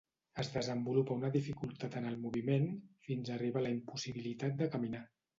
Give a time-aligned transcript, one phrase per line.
[0.43, 2.65] Es desenvolupa una dificultat en el moviment,
[3.09, 5.03] fins a arribar a la impossibilitat de caminar.